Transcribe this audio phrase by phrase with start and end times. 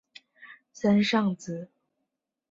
[0.73, 1.69] 森尚子。